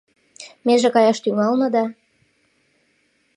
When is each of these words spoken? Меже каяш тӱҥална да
Меже 0.65 0.89
каяш 0.95 1.17
тӱҥална 1.23 1.67
да 1.75 1.83